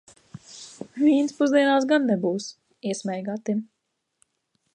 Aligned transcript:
"Vīns 1.01 1.35
pusdienās 1.41 1.85
gan 1.93 2.09
nebūs," 2.13 2.49
iesmēju 2.93 3.29
Gatim. 3.33 3.63